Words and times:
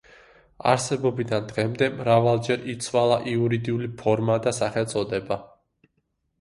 არსებობიდან 0.69 1.45
დღემდე 1.51 1.89
მრავალჯერ 1.99 2.65
იცვალა 2.75 3.21
იურიდიული 3.35 3.93
ფორმა 4.03 4.41
და 4.49 4.57
სახელწოდება. 4.65 5.43